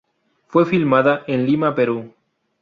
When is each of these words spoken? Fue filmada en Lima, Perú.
Fue 0.47 0.65
filmada 0.65 1.23
en 1.27 1.45
Lima, 1.45 1.75
Perú. 1.75 2.11